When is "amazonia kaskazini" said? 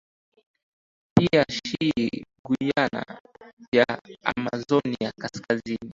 4.23-5.89